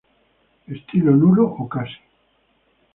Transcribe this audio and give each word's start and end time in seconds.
Estilo 0.75 1.11
nulo 1.21 1.43
o 1.61 1.63
casi. 1.73 1.99